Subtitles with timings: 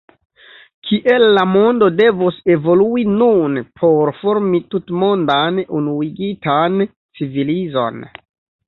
[0.87, 6.87] Kiel la mondo devos evolui nun por formi tutmondan, unuigitan
[7.21, 8.07] civilizon?